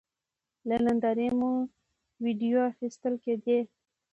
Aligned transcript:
له 0.67 0.77
نندارې 0.85 1.27
مو 1.39 1.51
وېډیو 2.23 2.59
اخیستل 2.71 3.13
کېدې. 3.23 3.59